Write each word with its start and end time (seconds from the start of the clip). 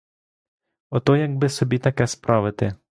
Ото 0.89 1.15
якби 1.15 1.49
собі 1.49 1.79
таке 1.79 2.07
справити. 2.07 2.73